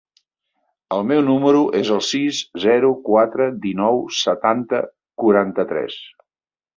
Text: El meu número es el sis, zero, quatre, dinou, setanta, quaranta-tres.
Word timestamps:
El 0.95 1.03
meu 1.09 1.19
número 1.25 1.59
es 1.79 1.91
el 1.97 1.99
sis, 2.07 2.39
zero, 2.63 2.89
quatre, 3.09 3.49
dinou, 3.67 4.01
setanta, 4.21 4.81
quaranta-tres. 5.25 5.99